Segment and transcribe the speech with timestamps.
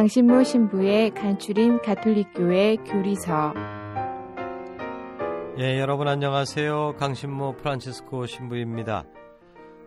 [0.00, 3.52] 강신모 신부의 간추린 가톨릭교회 교리서
[5.58, 6.94] 예, 여러분 안녕하세요.
[6.96, 9.04] 강신모 프란치스코 신부입니다.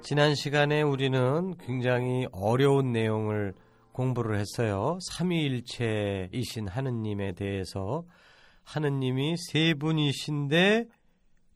[0.04, 3.56] 지난 시간에 우리는 굉장히 어려운 내용을
[3.92, 5.00] 공부를 했어요.
[5.02, 8.04] 삼위일체이신 하느님에 대해서
[8.66, 10.86] 하느님이 세 분이신데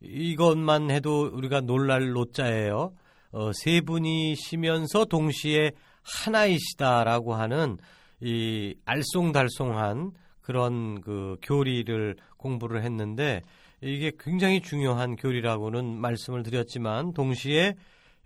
[0.00, 2.92] 이것만 해도 우리가 놀랄 노자예요.
[3.30, 5.70] 어, 세 분이시면서 동시에
[6.02, 7.78] 하나이시다라고 하는
[8.20, 13.42] 이 알쏭달쏭한 그런 그 교리를 공부를 했는데
[13.80, 17.76] 이게 굉장히 중요한 교리라고는 말씀을 드렸지만 동시에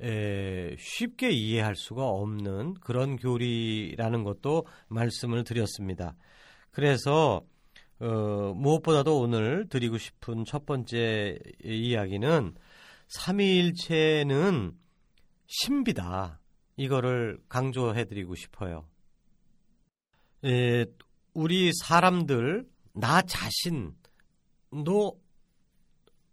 [0.01, 6.15] 에, 쉽게 이해할 수가 없는 그런 교리라는 것도 말씀을 드렸습니다.
[6.71, 7.43] 그래서
[8.01, 12.55] 어, 무엇보다도 오늘 드리고 싶은 첫 번째 이야기는
[13.09, 14.73] 삼위일체는
[15.47, 16.41] 신비다.
[16.77, 18.87] 이거를 강조해 드리고 싶어요.
[20.45, 20.87] 에,
[21.35, 23.95] 우리 사람들, 나 자신도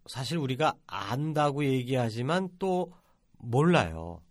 [0.08, 2.92] 사실 우리가 안다고 얘기하지만 또
[3.38, 4.22] 몰라요.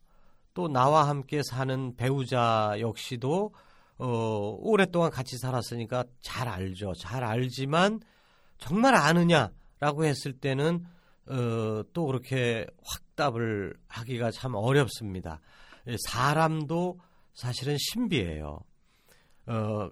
[0.53, 3.55] 또 나와 함께 사는 배우자 역시도
[3.99, 6.95] 어, 오랫동안 같이 살았으니까 잘 알죠.
[6.95, 8.01] 잘 알지만
[8.59, 10.85] 정말 아느냐라고 했을 때는
[11.27, 15.41] 어, 또 그렇게 확답을 하기가 참 어렵습니다.
[16.07, 16.99] 사람도
[17.35, 18.61] 사실은 신비해요.
[19.49, 19.91] 어,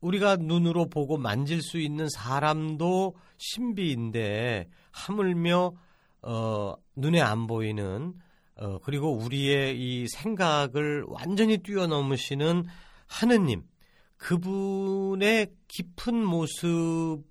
[0.00, 5.72] 우리가 눈으로 보고 만질 수 있는 사람도 신비인데 하물며
[6.22, 8.14] 어, 눈에 안 보이는
[8.56, 12.64] 어, 그리고 우리의 이 생각을 완전히 뛰어넘으시는
[13.06, 13.62] 하느님
[14.16, 17.24] 그분의 깊은 모습을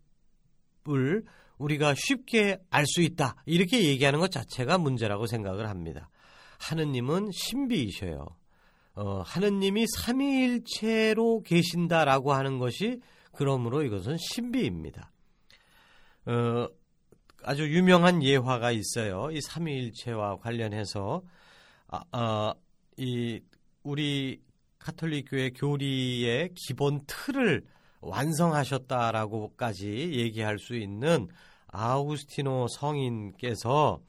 [1.57, 6.09] 우리가 쉽게 알 수 있다 이렇게 얘기하는 것 자체가 문제라고 생각을 합니다.
[6.59, 8.37] 하느님은 신비이셔요.
[8.97, 13.00] 어, 하느님이 삼위일체로 계신다라고 하는 것이
[13.31, 15.12] 그러므로 이것은 신비입니다.
[16.25, 16.68] 어,
[17.44, 19.30] 아주 유명한 예화가 있어요.
[19.31, 21.22] 이 삼위일체와 관련해서
[21.90, 22.56] 아, 아,
[22.97, 23.40] 이
[23.84, 24.41] 우리
[24.80, 27.68] 카톨릭 교회 교리의 기본 틀을
[28.02, 31.28] 완성하셨다라고까지 얘기할 수 있는
[31.68, 34.02] 아우스티노 성인께서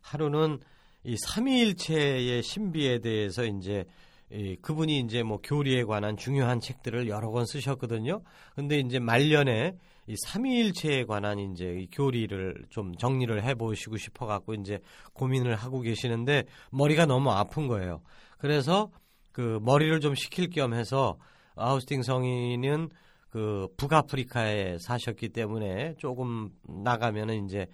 [0.00, 0.58] 하루는
[1.04, 3.84] 이 삼위일체의 신비에 대해서 이제
[4.32, 8.22] 이 그분이 이제 뭐 교리에 관한 중요한 책들을 여러 권 쓰셨거든요.
[8.54, 9.76] 근데 이제 말년에
[10.06, 14.80] 이 삼위일체에 관한 이제 이 교리를 좀 정리를 해 보시고 싶어 갖고 이제
[15.12, 18.00] 고민을 하고 계시는데 머리가 너무 아픈 거예요.
[18.38, 18.90] 그래서
[19.32, 21.18] 그 머리를 좀 식힐 겸 해서
[21.54, 22.88] 아우스팅 성인은
[23.28, 27.66] 그 북아프리카에 사셨기 때문에 조금 나가면은 이제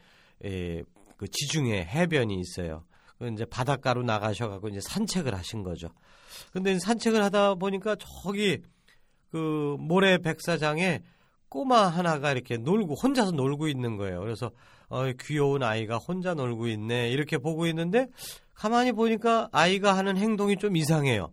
[0.44, 0.82] 에,
[1.16, 2.84] 그 지중해 해변이 있어요.
[3.18, 5.88] 그 이제 바닷가로 나가셔 갖고 이제 산책을 하신 거죠.
[6.52, 8.62] 근데 산책을 하다 보니까 저기
[9.30, 11.02] 그 모래 백사장에
[11.48, 14.20] 꼬마 하나가 이렇게 놀고 혼자서 놀고 있는 거예요.
[14.20, 14.50] 그래서
[14.88, 18.08] 어, 귀여운 아이가 혼자 놀고 있네 이렇게 보고 있는데
[18.54, 21.32] 가만히 보니까 아이가 하는 행동이 좀 이상해요.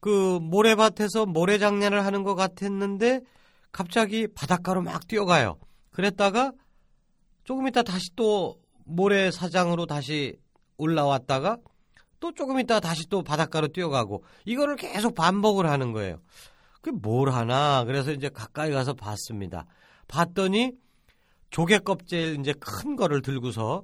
[0.00, 3.20] 그 모래밭에서 모래장난을 하는 것 같았는데
[3.70, 5.58] 갑자기 바닷가로 막 뛰어가요.
[5.90, 6.52] 그랬다가
[7.44, 10.36] 조금 있다 다시 또 모래사장으로 다시
[10.76, 11.58] 올라왔다가
[12.22, 16.20] 또 조금 있다 다시 또 바닷가로 뛰어가고 이거를 계속 반복을 하는 거예요.
[16.80, 19.66] 그뭘 하나 그래서 이제 가까이 가서 봤습니다.
[20.06, 20.72] 봤더니
[21.50, 23.82] 조개 껍질 이제 큰 거를 들고서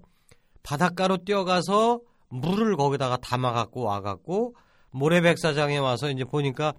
[0.63, 4.55] 바닷가로 뛰어가서 물을 거기다가 담아 갖고 와 갖고
[4.91, 6.75] 모래백사장에 와서 이제 보니까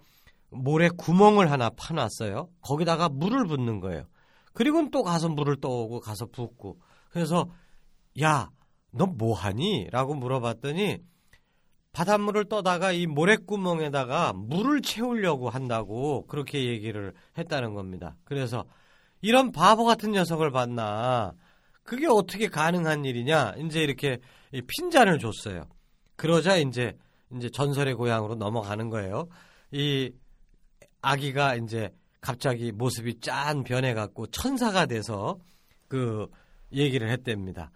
[0.48, 2.48] 모래 구멍을 하나 파놨어요.
[2.62, 4.04] 거기다가 물을 붓는 거예요.
[4.54, 6.78] 그리고는 또 가서 물을 떠오고 가서 붓고.
[7.10, 7.50] 그래서
[8.22, 8.50] 야,
[8.92, 9.88] 너 뭐하니?
[9.90, 10.98] 라고 물어봤더니
[11.92, 18.16] 바닷물을 떠다가 이 모래구멍에다가 물을 채우려고 한다고 그렇게 얘기를 했다는 겁니다.
[18.24, 18.64] 그래서
[19.20, 21.34] 이런 바보 같은 녀석을 봤나.
[21.82, 23.54] 그게 어떻게 가능한 일이냐?
[23.58, 24.18] 이제 이렇게
[24.66, 25.68] 핀잔을 줬어요.
[26.16, 26.96] 그러자 이제
[27.34, 29.28] 이제 전설의 고향으로 넘어가는 거예요.
[29.72, 30.12] 이
[31.00, 31.90] 아기가 이제
[32.20, 35.38] 갑자기 모습이 짠 변해갖고 천사가 돼서
[35.88, 36.28] 그
[36.72, 37.72] 얘기를 했답니다.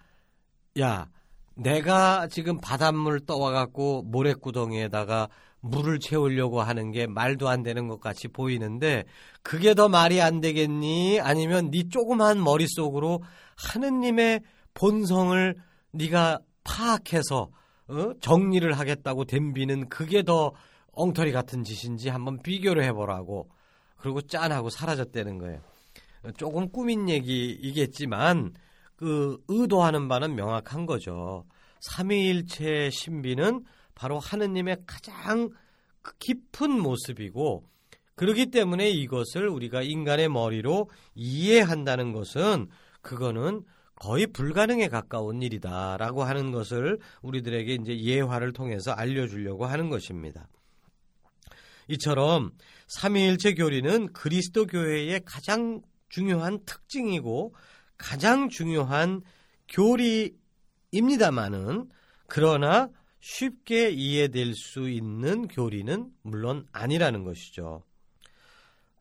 [0.81, 1.08] 야,
[1.54, 5.28] 내가 지금 바닷물 떠와갖고 모래구덩이에다가
[5.60, 9.04] 물을 채우려고 하는 게 말도 안 되는 것 같이 보이는데
[9.42, 11.20] 그게 더 말이 안 되겠니?
[11.20, 13.22] 아니면 네 조그만 머릿속으로
[13.56, 14.42] 하느님의
[14.74, 15.54] 본성을
[15.92, 17.50] 네가 파악해서
[17.88, 18.12] 어?
[18.20, 20.52] 정리를 하겠다고 덤비는 그게 더
[20.92, 23.48] 엉터리 같은 짓인지 한번 비교를 해보라고
[23.96, 25.60] 그리고 짠하고 사라졌다는 거예요.
[26.36, 28.54] 조금 꾸민 얘기이겠지만
[28.96, 31.44] 그 의도하는 바는 명확한 거죠.
[31.81, 33.64] 삼위일체 신비는
[33.94, 35.50] 바로 하느님의 가장
[36.19, 37.64] 깊은 모습이고
[38.17, 42.69] 그렇기 때문에 이것을 우리가 인간의 머리로 이해한다는 것은
[43.00, 43.62] 그거는
[43.96, 50.49] 거의 불가능에 가까운 일이다라고 하는 것을 우리들에게 이제 예화를 통해서 알려주려고 하는 것입니다.
[51.88, 52.52] 이처럼
[52.88, 57.55] 삼위일체 교리는 그리스도 교회의 가장 중요한 특징이고
[57.96, 59.23] 가장 중요한
[59.69, 61.88] 교리입니다마는
[62.26, 67.82] 그러나 쉽게 이해될 수 있는 교리는 물론 아니라는 것이죠.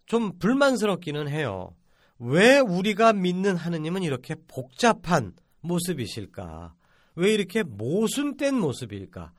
[0.06, 1.76] 좀 불만스럽기는 해요.
[2.20, 6.74] 왜 우리가 믿는 하느님은 이렇게 복잡한 모습이실까?
[7.16, 9.34] 왜 이렇게 모순된 모습일까?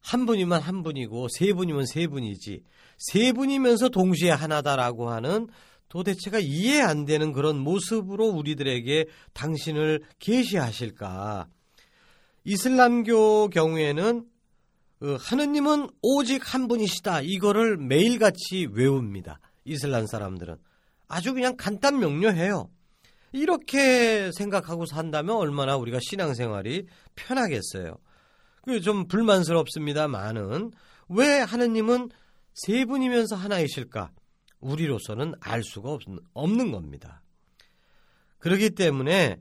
[0.00, 2.62] 한 분이면 한 분이고 세 분이면 세 분이지
[2.98, 5.48] 세 분이면서 동시에 하나다라고 하는
[5.94, 11.46] 도대체가 이해 안 되는 그런 모습으로 우리들에게 당신을 계시하실까?
[12.42, 14.26] 이슬람교 경우에는
[14.98, 17.20] 그 하느님은 오직 한 분이시다.
[17.20, 19.38] 이거를 매일같이 외웁니다.
[19.64, 20.56] 이슬람 사람들은.
[21.06, 22.68] 아주 그냥 간단 명료해요.
[23.30, 27.98] 이렇게 생각하고 산다면 얼마나 우리가 신앙생활이 편하겠어요.
[28.82, 30.72] 좀 불만스럽습니다만은
[31.10, 32.08] 왜 하느님은
[32.52, 34.10] 세 분이면서 하나이실까?
[34.64, 35.96] 우리로서는 알 수가
[36.32, 37.22] 없는 겁니다.
[38.38, 39.36] 그렇기 때문에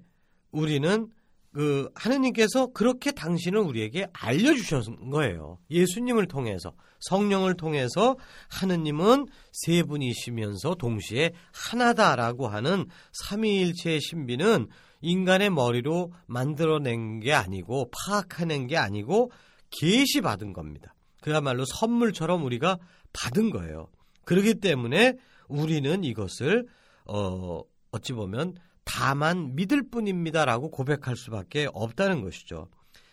[0.52, 1.10] 우리는
[1.54, 5.60] 그 하느님께서 그렇게 당신을 우리에게 알려주신 거예요.
[5.70, 8.16] 예수님을 통해서 성령을 통해서
[8.50, 14.68] 하느님은 세 분이시면서 동시에 하나다라고 하는 삼위일체의 신비는
[15.02, 19.32] 인간의 머리로 만들어낸 게 아니고 파악해낸 게 아니고
[19.70, 20.96] 계시 받은 겁니다.
[21.22, 22.80] 그야말로 선물처럼 우리가
[23.12, 23.90] 받은 거예요.
[24.26, 25.18] 그렇기 때문에
[25.48, 26.68] 우리는 이것을
[27.06, 27.62] 어
[27.92, 32.70] 어찌 보면 다만 믿을 뿐입니다라고 고백할 수밖에 없다는 것이죠.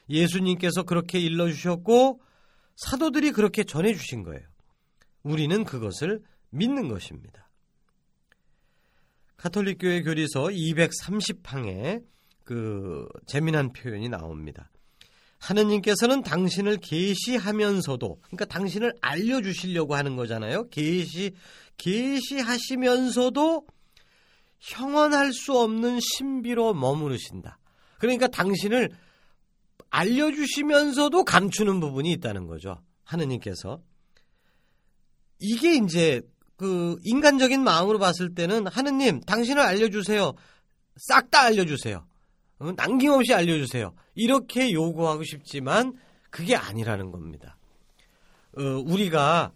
[0.09, 2.21] 예수님께서 그렇게 일러 주셨고
[2.77, 4.43] 사도들이 그렇게 전해 주신 거예요.
[5.23, 7.49] 우리는 그것을 믿는 것입니다.
[9.37, 12.05] 가톨릭 교회 교리서 230항에
[12.45, 14.71] 그 재미난 표현이 나옵니다.
[15.41, 20.69] 하느님께서는 당신을 계시하면서도 그러니까 당신을 알려 주시려고 하는 거잖아요.
[20.69, 21.33] 계시
[21.79, 23.67] 계시하시면서도
[24.59, 27.59] 형언할 수 없는 신비로 머무르신다.
[27.99, 28.91] 그러니까 당신을
[29.89, 32.83] 알려 주시면서도 감추는 부분이 있다는 거죠.
[33.05, 33.81] 하느님께서.
[35.41, 36.21] 이게 이제
[36.57, 40.35] 그 인간적인 마음으로 봤을 때는 하느님, 당신을 알려 주세요.
[40.97, 42.07] 싹 다 알려 주세요.
[42.61, 43.93] 어, 남김없이 알려주세요.
[44.15, 45.95] 이렇게 요구하고 싶지만
[46.31, 47.57] 그게 아니라는 겁니다.
[48.57, 49.53] 어, 우리가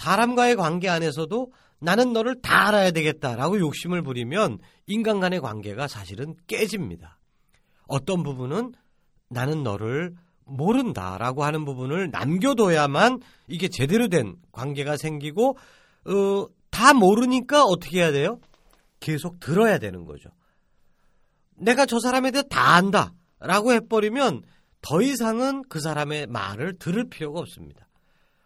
[0.00, 7.18] 사람과의 관계 안에서도 나는 너를 다 알아야 되겠다라고 욕심을 부리면 인간 간의 관계가 사실은 깨집니다.
[7.86, 8.72] 어떤 부분은
[9.28, 15.56] 나는 너를 모른다라고 하는 부분을 남겨둬야만 이게 제대로 된 관계가 생기고
[16.06, 18.38] 어, 다 모르니까 어떻게 해야 돼요?
[19.00, 20.30] 계속 들어야 되는 거죠.
[21.60, 24.42] 내가 저 사람에 대해 다 안다 라고 해버리면
[24.82, 27.86] 더 이상은 그 사람의 말을 들을 필요가 없습니다.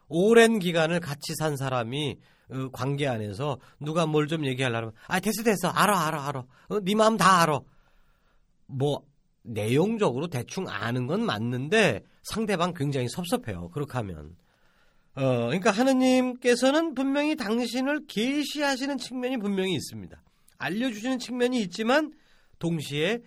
[0.09, 2.19] 오랜 기간을 같이 산 사람이
[2.51, 5.69] 어, 관계 안에서 누가 뭘 좀 얘기하려면 아 됐어 됐어.
[5.69, 6.45] 알아 알아 알아.
[6.69, 7.61] 어, 네 마음 다 알아.
[8.67, 9.03] 뭐
[9.43, 13.71] 내용적으로 대충 아는 건 맞는데 상대방 굉장히 섭섭해요.
[13.71, 14.37] 그렇게 하면.
[15.17, 20.21] 어 그러니까 하느님께서는 분명히 당신을 계시하시는 측면이 분명히 있습니다.
[20.59, 22.13] 알려주시는 측면이 있지만
[22.65, 23.21] 동시에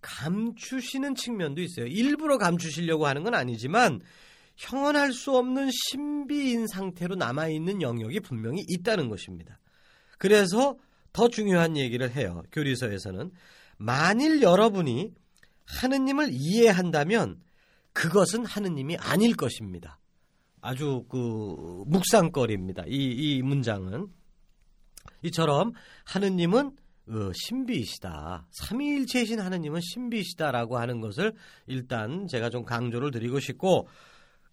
[0.00, 4.00] 감추시는 측면도 있어요 일부러 감추시려고 하는 건 아니지만
[4.54, 9.58] 형언할 수 없는 신비인 상태로 남아있는 영역이 분명히 있다는 것입니다.
[10.18, 10.76] 그래서
[11.12, 12.42] 더 중요한 얘기를 해요.
[12.52, 13.32] 교리서에서는
[13.76, 15.12] 만일 여러분이
[15.66, 17.40] 하느님을 이해한다면
[17.92, 19.98] 그것은 하느님이 아닐 것입니다.
[20.62, 22.84] 아주 그 묵상거리입니다.
[22.86, 24.08] 이, 이 문장은
[25.22, 25.72] 이처럼
[26.04, 26.76] 하느님은
[27.08, 28.48] 어, 신비이시다.
[28.50, 31.32] 삼위일체이신 하느님은 신비이시다라고 하는 것을
[31.66, 33.88] 일단 제가 좀 강조를 드리고 싶고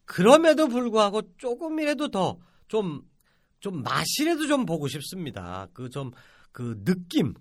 [0.05, 5.67] 그럼에도 불구하고 조금이라도 더 좀좀 맛이라도 좀 보고 싶습니다.
[5.73, 7.33] 그좀그 느낌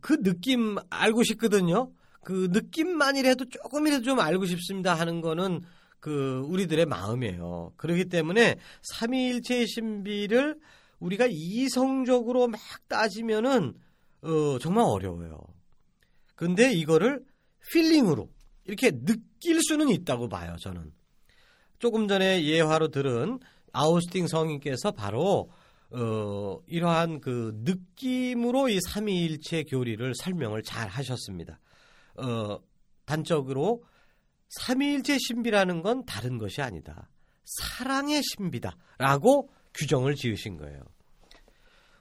[0.00, 1.92] 그 느낌 알고 싶거든요.
[2.22, 5.62] 그 느낌만이라도 조금이라도 좀 알고 싶습니다 하는 거는
[6.00, 7.72] 그 우리들의 마음이에요.
[7.76, 10.56] 그렇기 때문에 삼위일체의 신비를
[10.98, 13.74] 우리가 이성적으로 막 따지면은
[14.22, 15.38] 어, 정말 어려워요.
[16.34, 17.24] 근데 이거를
[17.72, 18.30] 필링으로
[18.64, 20.92] 이렇게 느낄 수는 있다고 봐요, 저는.
[21.78, 23.38] 조금 전에 예화로 들은
[23.72, 25.50] 아우스팅 성인께서 바로
[25.90, 31.58] 어, 이러한 그 느낌으로 이 삼위일체 교리를 설명을 잘 하셨습니다.
[32.16, 32.58] 어,
[33.06, 33.82] 단적으로
[34.50, 37.08] 삼위일체 신비라는 건 다른 것이 아니다.
[37.44, 40.80] 사랑의 신비다라고 규정을 지으신 거예요.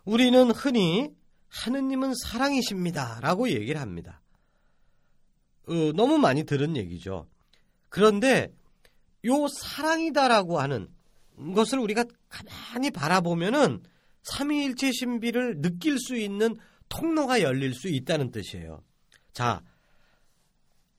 [0.05, 1.09] 우리는 흔히
[1.49, 4.21] 하느님은 사랑이십니다 라고 얘기를 합니다.
[5.67, 7.27] 어, 너무 많이 들은 얘기죠.
[7.89, 8.53] 그런데
[9.25, 10.87] 요 사랑이다라고 하는
[11.55, 13.83] 것을 우리가 가만히 바라보면은
[14.23, 16.57] 삼위일체 신비를 느낄 수 있는
[16.89, 18.83] 통로가 열릴 수 있다는 뜻이에요.
[19.33, 19.61] 자,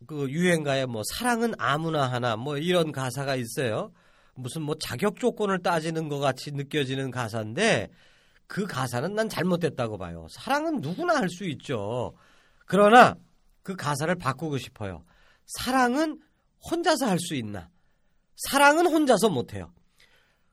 [0.07, 3.93] 그 유행가에 뭐 사랑은 아무나 하나 뭐 이런 가사가 있어요.
[4.35, 7.91] 무슨 뭐 자격 조건을 따지는 것 같이 느껴지는 가사인데
[8.51, 10.27] 그 가사는 난 잘못됐다고 봐요.
[10.29, 12.15] 사랑은 누구나 할 수 있죠.
[12.67, 13.15] 그러나
[13.63, 15.05] 그 가사를 바꾸고 싶어요.
[15.47, 16.21] 사랑은
[16.69, 17.69] 혼자서 할 수 있나?
[18.35, 19.73] 사랑은 혼자서 못해요.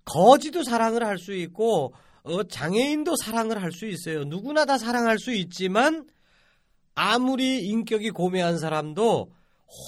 [0.06, 4.26] 거지도 사랑을 할 수 있고 어, 장애인도 사랑을 할 수 있어요.
[4.26, 6.08] 누구나 다 사랑할 수 있지만
[6.94, 9.32] 아무리 인격이 고매한 사람도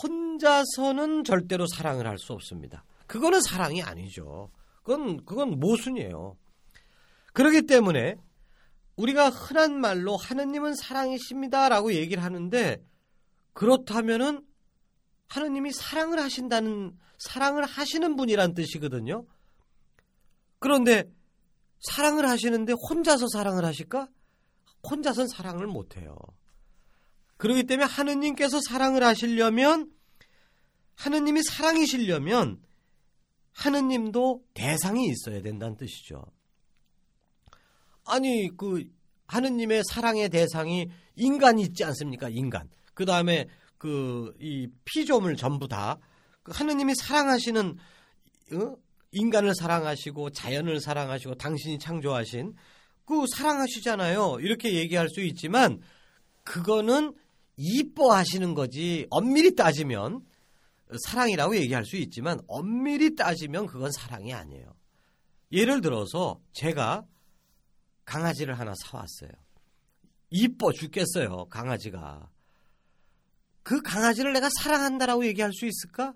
[0.01, 2.83] 혼자서는 절대로 사랑을 할 수 없습니다.
[3.05, 4.49] 그거는 사랑이 아니죠.
[4.81, 6.37] 그건 그건 모순이에요.
[7.33, 8.15] 그렇기 때문에
[8.95, 12.83] 우리가 흔한 말로 하느님은 사랑이십니다라고 얘기를 하는데
[13.53, 14.45] 그렇다면은
[15.27, 19.25] 하느님이 사랑을 하신다는 사랑을 하시는 분이란 뜻이거든요.
[20.59, 21.09] 그런데
[21.81, 24.09] 사랑을 하시는데 혼자서 사랑을 하실까?
[24.89, 26.17] 혼자선 사랑을 못 해요.
[27.38, 29.91] 그렇기 때문에 하느님께서 사랑을 하시려면
[30.95, 32.62] 하느님이 사랑이시려면
[33.53, 36.25] 하느님도 대상이 있어야 된다는 뜻이죠.
[38.09, 38.83] 아니 그
[39.27, 42.29] 하느님의 사랑의 대상이 인간이 있지 않습니까?
[42.29, 42.69] 인간.
[42.93, 43.47] 그 다음에
[43.77, 47.77] 그 이 피조물 전부 다그 하느님이 사랑하시는
[48.53, 48.75] 어?
[49.11, 52.53] 인간을 사랑하시고 자연을 사랑하시고 당신이 창조하신
[53.05, 54.37] 그 사랑하시잖아요.
[54.41, 55.81] 이렇게 얘기할 수 있지만
[56.43, 57.15] 그거는
[57.57, 60.21] 이뻐하시는 거지 엄밀히 따지면
[61.05, 64.75] 사랑이라고 얘기할 수 있지만 엄밀히 따지면 그건 사랑이 아니에요.
[65.51, 67.03] 예를 들어서 제가
[68.09, 69.29] 강아지를 하나 사왔어요.
[70.31, 72.27] 이뻐 죽겠어요, 강아지가.
[73.61, 76.13] 그 강아지를 내가 사랑한다라고 얘기할 수 있을까?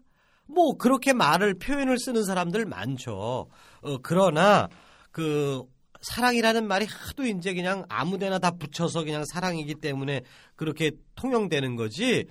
[0.47, 3.47] 뭐 그렇게 말을 표현을 쓰는 사람들 많죠.
[3.81, 4.69] 어, 그러나
[5.11, 5.63] 그
[6.01, 10.21] 사랑이라는 말이 하도 이제 그냥 아무 데나 다 붙여서 그냥 사랑이기 때문에
[10.55, 12.25] 그렇게 통용되는 거지.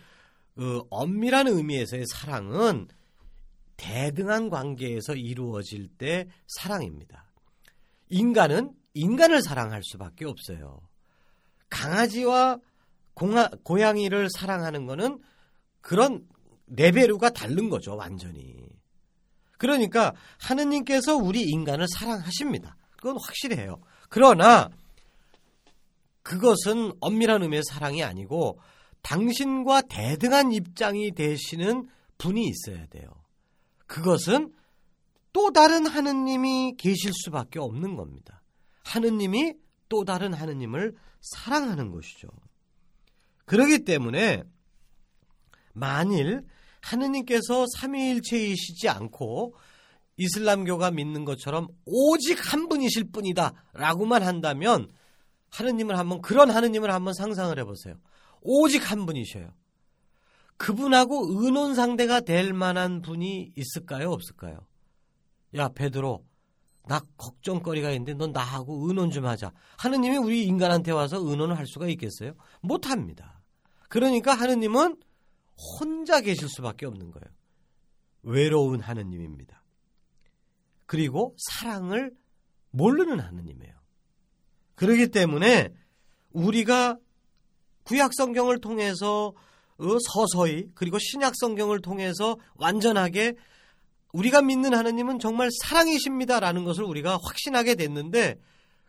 [0.57, 2.89] 그 엄밀한 의미에서의 사랑은
[3.77, 7.33] 대등한 관계에서 이루어질 때 사랑입니다.
[8.09, 10.81] 인간은 인간을 사랑할 수밖에 없어요.
[11.71, 12.59] 강아지와
[13.15, 15.21] 공하, 고양이를 사랑하는 거는
[15.81, 16.27] 그런
[16.67, 18.69] 레벨루가 다른 거죠, 완전히.
[19.59, 22.77] 그러니까 하느님께서 우리 인간을 사랑하십니다.
[22.97, 23.81] 그건 확실해요.
[24.09, 24.69] 그러나
[26.23, 28.59] 그것은 엄밀한 의미의 사랑이 아니고
[29.03, 33.09] 당신과 대등한 입장이 되시는 분이 있어야 돼요.
[33.87, 34.53] 그것은
[35.33, 38.42] 또 다른 하느님이 계실 수밖에 없는 겁니다.
[38.85, 39.55] 하느님이
[39.89, 42.29] 또 다른 하느님을 사랑하는 것이죠.
[43.45, 44.43] 그러기 때문에
[45.73, 46.43] 만일
[46.81, 49.55] 하느님께서 삼위일체이시지 않고
[50.17, 54.91] 이슬람교가 믿는 것처럼 오직 한 분이실 뿐이다 라고만 한다면
[55.51, 57.97] 하느님을 한번 그런 하느님을 한번 상상을 해보세요.
[58.41, 59.53] 오직 한 분이셔요.
[60.57, 64.11] 그분하고 의논 상대가 될 만한 분이 있을까요?
[64.11, 64.67] 없을까요?
[65.57, 66.25] 야 베드로
[66.87, 69.53] 나 걱정거리가 있는데 넌 나하고 의논 좀 하자.
[69.79, 72.35] 하느님이 우리 인간한테 와서 의논을 할 수가 있겠어요?
[72.61, 73.41] 못 합니다.
[73.89, 74.97] 그러니까 하느님은
[75.79, 77.27] 혼자 계실 수밖에 없는 거예요.
[78.23, 79.63] 외로운 하느님입니다.
[80.87, 82.13] 그리고 사랑을
[82.71, 83.75] 모르는 하느님이에요.
[84.75, 85.73] 그렇기 때문에
[86.33, 86.99] 우리가
[87.85, 89.33] 구약 성경을 통해서
[89.79, 93.35] 어, 서서히 그리고 신약 성경을 통해서 완전하게
[94.13, 98.39] 우리가 믿는 하느님은 정말 사랑이십니다라는 것을 우리가 확신하게 됐는데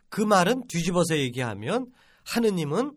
[0.08, 1.86] 그 말은 뒤집어서 얘기하면
[2.24, 2.96] 하느님은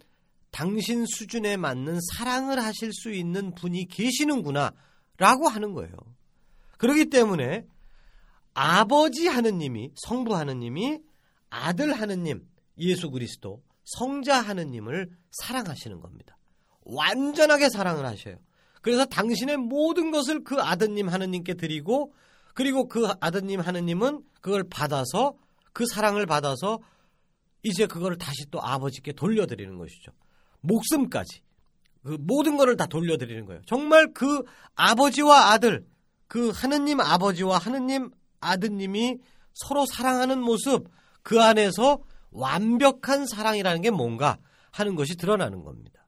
[0.51, 4.71] 당신 수준에 맞는 사랑을 하실 수 있는 분이 계시는구나
[5.17, 5.93] 라고 하는 거예요.
[6.77, 7.65] 그렇기 때문에
[8.53, 10.99] 아버지 하느님이 성부 하느님이
[11.49, 16.37] 아들 하느님 예수 그리스도 성자 하느님을 사랑하시는 겁니다.
[16.81, 18.37] 완전하게 사랑을 하셔요.
[18.87, 22.13] 그래서 당신의 모든 것을 그 아드님 하느님께 드리고
[22.53, 25.33] 그리고 그 아드님 하느님은 그걸 받아서
[25.73, 26.79] 그 사랑을 받아서
[27.63, 30.13] 이제 그거를 다시 또 아버지께 돌려드리는 것이죠.
[30.61, 31.41] 목숨까지
[32.01, 33.61] 그 모든 것을 다 돌려드리는 거예요.
[33.65, 34.43] 정말 그
[34.75, 35.85] 아버지와 아들
[36.29, 39.17] 그 하느님 아버지와 하느님 아드님이
[39.53, 40.87] 서로 사랑하는 모습
[41.23, 41.99] 그 안에서
[42.31, 44.37] 완벽한 사랑이라는 게 뭔가
[44.71, 46.06] 하는 것이 드러나는 겁니다.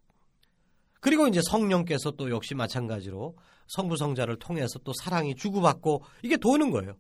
[0.99, 3.35] 그리고 이제 성령께서 또 역시 마찬가지로
[3.67, 6.95] 성부 성자를 통해서 또 사랑이 주고받고 이게 도는 거예요.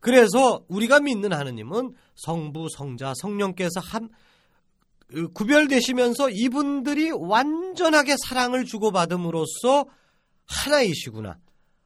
[0.00, 9.86] 그래서 우리가 믿는 하느님은 성부 성자 성령께서 한그 구별되시면서 이분들이 완전하게 사랑을 주고받음으로써
[10.46, 11.38] 하나이시구나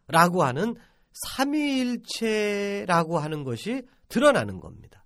[0.06, 0.76] 라고 하는
[1.36, 5.04] 삼위일체라고 하는 것이 드러나는 겁니다.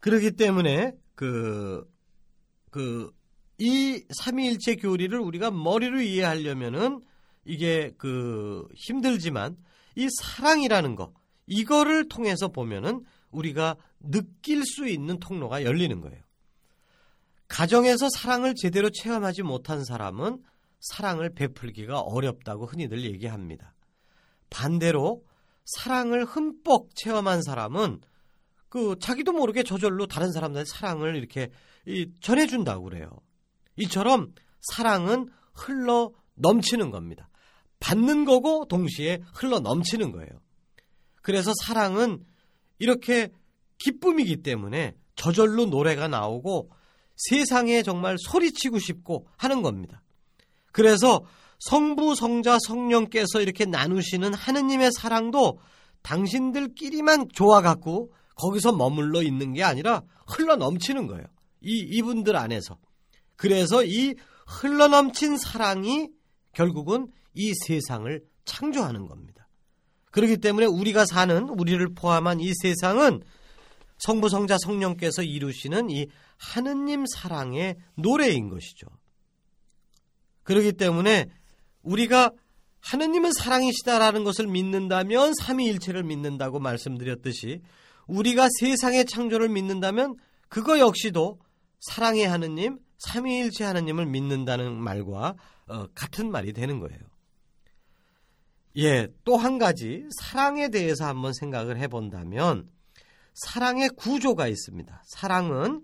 [0.00, 1.84] 그렇기 때문에 그,
[2.76, 3.10] 그,
[3.56, 7.00] 이 삼위일체 교리를 우리가 머리로 이해하려면은
[7.46, 9.56] 이게 그 힘들지만
[9.94, 11.14] 이 사랑이라는 거,
[11.46, 16.22] 이거를 통해서 보면은 우리가 느낄 수 있는 통로가 열리는 거예요.
[17.48, 20.42] 가정에서 사랑을 제대로 체험하지 못한 사람은
[20.80, 23.72] 사랑을 베풀기가 어렵다고 흔히들 얘기합니다.
[24.50, 25.24] 반대로
[25.64, 28.02] 사랑을 흠뻑 체험한 사람은
[28.68, 31.50] 그 자기도 모르게 저절로 다른 사람들의 사랑을 이렇게
[32.20, 33.10] 전해준다고 그래요.
[33.76, 34.34] 이처럼
[34.72, 37.28] 사랑은 흘러 넘치는 겁니다.
[37.80, 40.30] 받는 거고 동시에 흘러 넘치는 거예요.
[41.22, 42.24] 그래서 사랑은
[42.78, 43.30] 이렇게
[43.78, 46.70] 기쁨이기 때문에 저절로 노래가 나오고
[47.16, 50.02] 세상에 정말 소리치고 싶고 하는 겁니다.
[50.72, 51.24] 그래서
[51.58, 55.58] 성부, 성자, 성령께서 이렇게 나누시는 하느님의 사랑도
[56.02, 61.24] 당신들끼리만 좋아 갖고 거기서 머물러 있는 게 아니라 흘러 넘치는 거예요.
[61.60, 62.78] 이, 이분들 안에서.
[63.36, 64.14] 그래서 이
[64.46, 66.08] 흘러 넘친 사랑이
[66.52, 69.48] 결국은 이 세상을 창조하는 겁니다.
[70.10, 73.20] 그렇기 때문에 우리가 사는 우리를 포함한 이 세상은
[73.98, 76.06] 성부, 성자, 성령께서 이루시는 이
[76.38, 78.86] 하느님 사랑의 노래인 것이죠.
[80.42, 81.26] 그렇기 때문에
[81.82, 82.30] 우리가
[82.80, 87.60] 하느님은 사랑이시다라는 것을 믿는다면 삼위일체를 믿는다고 말씀드렸듯이
[88.06, 90.14] 우리가 세상의 창조를 믿는다면
[90.48, 91.40] 그거 역시도
[91.80, 95.34] 사랑의 하느님, 삼위일체 하느님을 믿는다는 말과
[95.68, 96.98] 어, 같은 말이 되는 거예요.
[98.78, 102.68] 예, 또 한 가지 사랑에 대해서 한번 생각을 해본다면
[103.34, 105.02] 사랑의 구조가 있습니다.
[105.06, 105.82] 사랑은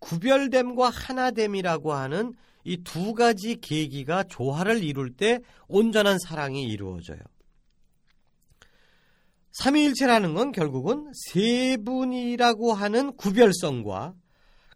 [0.00, 7.18] 구별됨과 하나됨이라고 하는 이 두 가지 계기가 조화를 이룰 때 온전한 사랑이 이루어져요.
[9.52, 14.14] 삼위일체라는 건 결국은 세 분이라고 하는 구별성과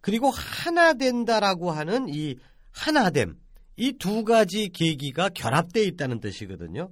[0.05, 2.35] 그리고 하나 된다라고 하는 이
[2.71, 3.39] 하나됨
[3.77, 6.91] 이 두 가지 계기가 결합되어 있다는 뜻이거든요.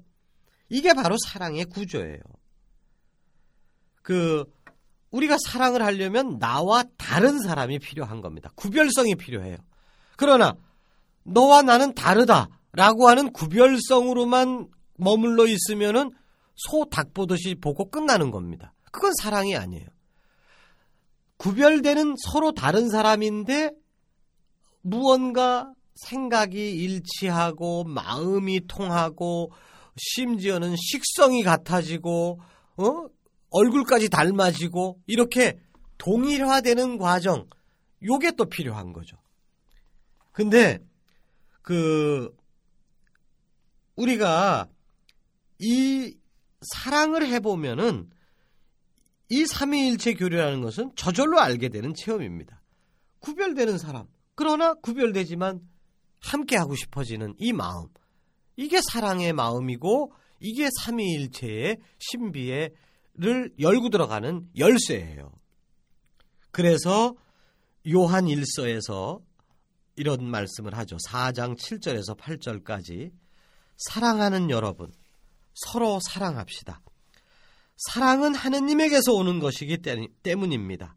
[0.67, 2.17] 이게 바로 사랑의 구조예요.
[4.01, 4.45] 그
[5.11, 8.49] 우리가 사랑을 하려면 나와 다른 사람이 필요한 겁니다.
[8.55, 9.57] 구별성이 필요해요.
[10.17, 10.55] 그러나
[11.21, 16.09] 너와 나는 다르다라고 하는 구별성으로만 머물러 있으면은
[16.55, 18.73] 소 닭 보듯이 보고 끝나는 겁니다.
[18.91, 19.85] 그건 사랑이 아니에요.
[21.43, 23.71] 구별되는 서로 다른 사람인데
[24.81, 29.51] 무언가 생각이 일치하고 마음이 통하고
[29.97, 32.39] 심지어는 식성이 같아지고
[32.77, 33.05] 어?
[33.49, 35.59] 얼굴까지 닮아지고 이렇게
[35.97, 37.45] 동일화되는 과정
[38.01, 39.17] 요게 또 필요한 거죠.
[40.31, 40.79] 근데
[41.61, 42.33] 그
[43.97, 44.69] 우리가
[45.59, 46.17] 이
[46.61, 48.09] 사랑을 해보면은
[49.29, 52.61] 이 삼위일체 교류라는 것은 저절로 알게 되는 체험입니다.
[53.19, 55.61] 구별되는 사람, 그러나 구별되지만
[56.19, 57.87] 함께 하고 싶어지는 이 마음,
[58.55, 65.31] 이게 사랑의 마음이고 이게 삼위일체의 신비를 열고 들어가는 열쇠예요.
[66.51, 67.15] 그래서
[67.91, 69.19] 요한 일서에서
[69.95, 70.97] 이런 말씀을 하죠.
[71.07, 73.11] 4장 7절에서 8절까지
[73.77, 74.91] 사랑하는 여러분
[75.53, 76.81] 서로 사랑합시다.
[77.87, 79.79] 사랑은 하느님에게서 오는 것이기
[80.23, 80.95] 때문입니다.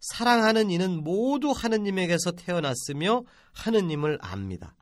[0.00, 4.74] 사랑하는 이는 모두 하느님에게서 태어났으며 하느님을 압니다.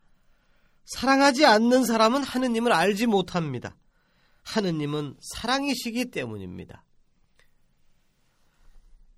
[0.87, 3.77] 사랑하지 않는 사람은 하느님을 알지 못합니다.
[4.43, 6.85] 하느님은 사랑이시기 때문입니다.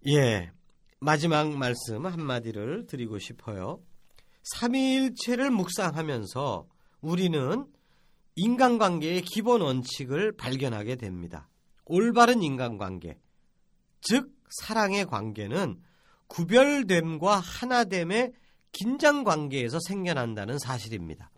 [0.08, 0.50] 예.
[0.98, 3.80] 마지막 말씀 한마디를 드리고 싶어요.
[4.42, 6.66] 삼위일체를 묵상하면서
[7.00, 7.66] 우리는
[8.34, 11.49] 인간관계의 기본 원칙을 발견하게 됩니다.
[11.84, 13.18] 올바른 인간관계,
[14.00, 15.80] 즉 사랑의 관계는
[16.28, 18.32] 구별됨과 하나됨의
[18.72, 21.30] 긴장 관계에서 생겨난다는 사실입니다.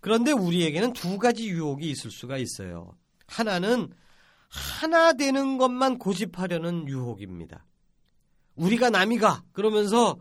[0.00, 2.96] 그런데 우리에게는 두 가지 유혹이 있을 수가 있어요.
[3.26, 3.92] 하나는
[4.48, 7.64] 하나 되는 것만 고집하려는 유혹입니다.
[8.56, 10.18] 우리가 남이가 그러면서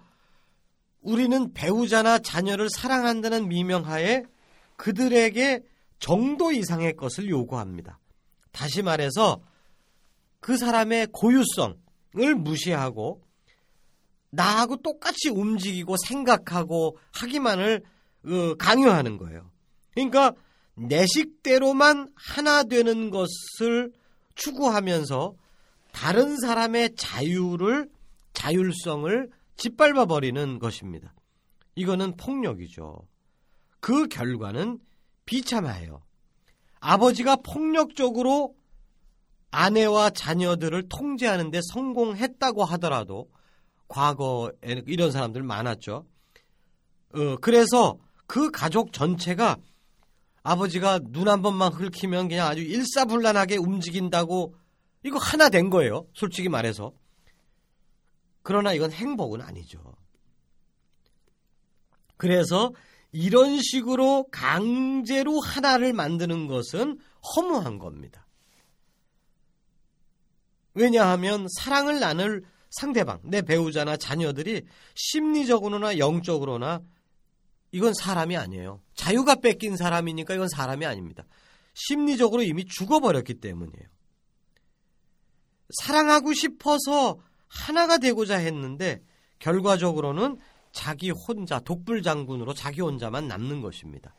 [1.02, 4.24] 우리는 배우자나 자녀를 사랑한다는 미명하에
[4.76, 5.64] 그들에게
[6.00, 8.00] 정도 이상의 것을 요구합니다.
[8.52, 9.42] 다시 말해서
[10.40, 13.22] 그 사람의 고유성을 무시하고
[14.32, 17.84] 나하고 똑같이 움직이고 생각하고 하기만을
[18.26, 19.50] 어, 강요하는 거예요.
[19.94, 20.34] 그러니까
[20.76, 23.92] 내 식대로만 하나 되는 것을
[24.36, 25.34] 추구하면서
[25.92, 27.90] 다른 사람의 자유를
[28.34, 31.14] 자율성을 짓밟아 버리는 것입니다.
[31.76, 33.08] 이거는 폭력이죠.
[33.80, 34.80] 그 결과는
[35.26, 36.02] 비참해요.
[36.80, 38.56] 아버지가 폭력적으로
[39.52, 43.30] 아내와 자녀들을 통제하는데 성공했다고 하더라도
[43.88, 46.06] 과거에 이런 사람들 많았죠.
[47.16, 49.58] 어, 그래서 그 가족 전체가
[50.44, 54.56] 아버지가 눈 한 번만 긁히면 그냥 아주 일사불란하게 움직인다고
[55.04, 56.06] 이거 하나 된 거예요.
[56.14, 56.94] 솔직히 말해서.
[58.44, 59.96] 그러나 이건 행복은 아니죠.
[62.18, 62.72] 그래서
[63.12, 67.00] 이런 식으로 강제로 하나를 만드는 것은
[67.36, 68.28] 허무한 겁니다.
[70.74, 76.82] 왜냐하면 사랑을 나눌 상대방, 내 배우자나 자녀들이 심리적으로나 영적으로나
[77.72, 78.82] 이건 사람이 아니에요.
[78.94, 81.26] 자유가 뺏긴 사람이니까 이건 사람이 아닙니다.
[81.74, 83.88] 심리적으로 이미 죽어버렸기 때문이에요.
[85.82, 89.02] 사랑하고 싶어서 하나가 되고자 했는데
[89.40, 90.38] 결과적으로는
[90.72, 94.16] 자기 혼자 독불 장군으로 자기 혼자만 남는 것입니다.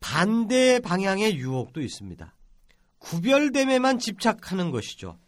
[0.00, 2.34] 반대 방향의 유혹도 있습니다.
[2.98, 5.18] 구별됨에만 집착하는 것이죠.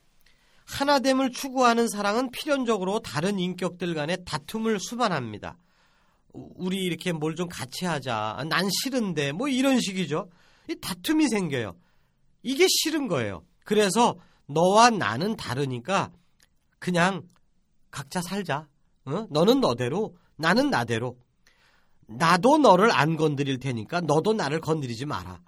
[0.66, 5.56] 하나됨을 추구하는 사랑은 필연적으로 다른 인격들 간의 다툼을 수반합니다.
[6.32, 8.44] 우리 이렇게 뭘 좀 같이 하자.
[8.48, 10.28] 난 싫은데 뭐 이런 식이죠.
[10.68, 11.74] 이 다툼이 생겨요.
[12.42, 13.44] 이게 싫은 거예요.
[13.64, 16.10] 그래서 너와 나는 다르니까
[16.78, 17.22] 그냥
[17.90, 18.68] 각자 살자.
[19.08, 19.26] 어?
[19.30, 21.18] 너는 너대로, 나는 나대로.
[22.06, 25.42] 나도 너를 안 건드릴 테니까 너도 나를 건드리지 마라.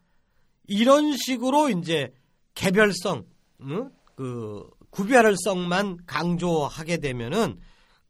[0.67, 2.13] 이런 식으로 이제
[2.55, 3.25] 개별성,
[3.63, 3.91] 응?
[4.15, 7.59] 그 구별성만 강조하게 되면은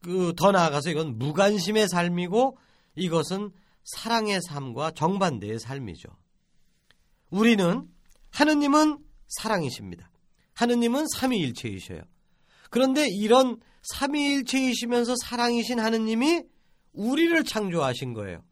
[0.02, 2.56] 그 더 나아가서 이건 무관심의 삶이고
[2.96, 3.50] 이것은
[3.84, 6.08] 사랑의 삶과 정반대의 삶이죠.
[7.30, 7.88] 우리는
[8.30, 10.10] 하느님은 사랑이십니다.
[10.54, 12.02] 하느님은 삼위일체이셔요.
[12.70, 16.42] 그런데 이런 삼위일체이시면서 사랑이신 하느님이
[16.92, 18.42] 우리를 창조하신 거예요.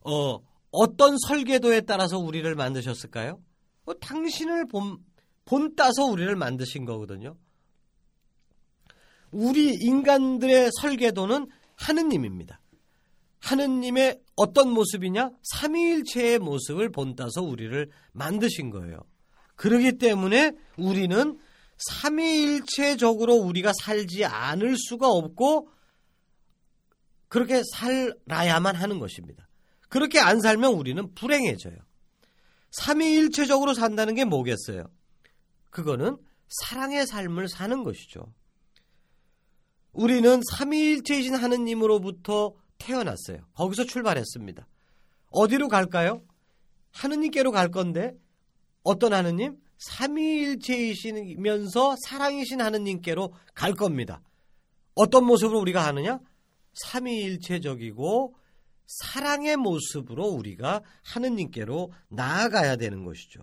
[0.00, 3.40] 어, 어떤 설계도에 따라서 우리를 만드셨을까요?
[3.84, 4.98] 어, 당신을 본,
[5.44, 7.36] 본 따서 우리를 만드신 거거든요.
[9.30, 12.60] 우리 인간들의 설계도는 하느님입니다.
[13.40, 15.30] 하느님의 어떤 모습이냐?
[15.42, 19.00] 삼위일체의 모습을 본따서 우리를 만드신 거예요.
[19.54, 21.38] 그러기 때문에 우리는
[21.78, 25.70] 삼위일체적으로 우리가 살지 않을 수가 없고
[27.28, 29.48] 그렇게 살아야만 하는 것입니다.
[29.88, 31.76] 그렇게 안 살면 우리는 불행해져요.
[32.70, 34.84] 삼위일체적으로 산다는 게 뭐겠어요?
[35.70, 36.16] 그거는
[36.48, 38.32] 사랑의 삶을 사는 것이죠.
[39.92, 43.46] 우리는 삼위일체이신 하느님으로부터 태어났어요.
[43.54, 44.66] 거기서 출발했습니다.
[45.30, 46.22] 어디로 갈까요?
[46.92, 48.14] 하느님께로 갈 건데
[48.82, 49.56] 어떤 하느님?
[49.78, 51.36] 삼위일체이시면서
[52.04, 54.20] 사랑이신 하느님께로 갈 겁니다.
[54.94, 56.20] 어떤 모습으로 우리가 하느냐?
[56.74, 58.34] 삼위일체적이고
[58.86, 63.40] 사랑의 모습으로 우리가 하느님께로 나아가야 되는 것이죠.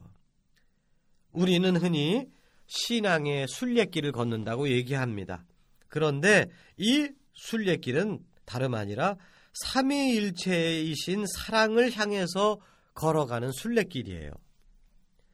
[1.32, 2.28] 우리는 흔히
[2.68, 5.46] 신앙의 순례길을 걷는다고 얘기합니다.
[5.88, 9.18] 그런데 이 순례길은 다름 아니라
[9.54, 12.60] 삼위일체이신 사랑을 향해서
[12.94, 14.32] 걸어가는 순례길이에요.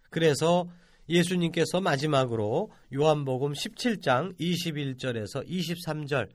[0.09, 0.67] 그래서
[1.11, 6.29] 예수님께서 마지막으로 요한복음 17장 21절에서 23절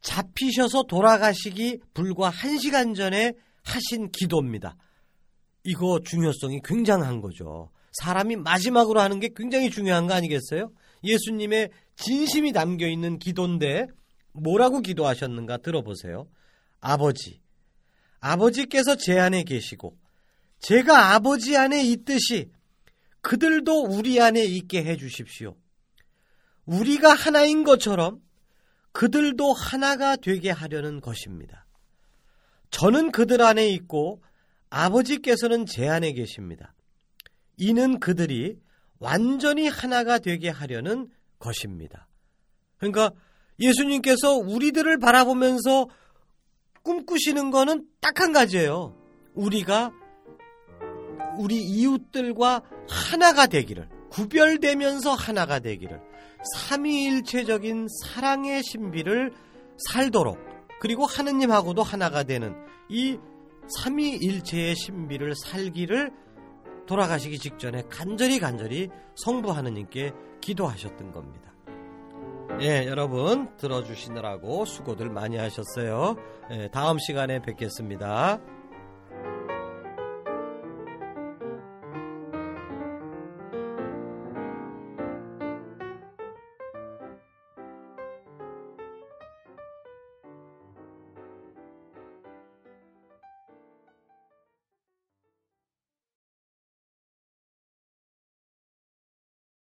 [0.00, 3.32] 잡히셔서 돌아가시기 불과 1시간 전에
[3.64, 4.76] 하신 기도입니다.
[5.64, 7.70] 이거 중요성이 굉장한 거죠.
[7.92, 10.70] 사람이 마지막으로 하는 게 굉장히 중요한 거 아니겠어요?
[11.02, 13.86] 예수님의 진심이 담겨 있는 기도인데
[14.32, 16.26] 뭐라고 기도하셨는가 들어보세요.
[16.80, 17.40] 아버지,
[18.20, 19.96] 아버지께서 제 안에 계시고
[20.58, 22.50] 제가 아버지 안에 있듯이
[23.24, 25.56] 그들도 우리 안에 있게 해 주십시오.
[26.66, 28.20] 우리가 하나인 것처럼
[28.92, 31.66] 그들도 하나가 되게 하려는 것입니다.
[32.70, 34.22] 저는 그들 안에 있고
[34.70, 36.74] 아버지께서는 제 안에 계십니다.
[37.56, 38.58] 이는 그들이
[38.98, 41.08] 완전히 하나가 되게 하려는
[41.38, 42.08] 것입니다.
[42.76, 43.10] 그러니까
[43.58, 45.88] 예수님께서 우리들을 바라보면서
[46.82, 48.96] 꿈꾸시는 거는 딱 한 가지예요.
[49.34, 49.92] 우리가
[51.38, 56.00] 우리 이웃들과 하나가 되기를, 구별되면서 하나가 되기를,
[56.54, 59.32] 삼위일체적인 사랑의 신비를
[59.90, 60.38] 살도록,
[60.80, 62.54] 그리고 하느님하고도 하나가 되는
[62.88, 63.18] 이
[63.68, 66.12] 삼위일체의 신비를 살기를
[66.86, 71.54] 돌아가시기 직전에 간절히 간절히 성부 하느님께 기도하셨던 겁니다.
[72.60, 76.16] 예, 여러분 들어주시느라고 수고들 많이 하셨어요.
[76.50, 78.38] 예, 다음 시간에 뵙겠습니다.